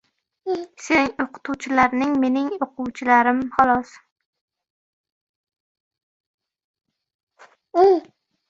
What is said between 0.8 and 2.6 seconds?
•Sening o‘qituvchilarning― mening